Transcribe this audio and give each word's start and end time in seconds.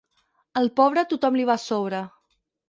Al 0.61 0.69
pobre, 0.79 1.03
tothom 1.11 1.37
li 1.41 1.45
va 1.51 1.59
a 1.63 1.65
sobre. 1.65 2.01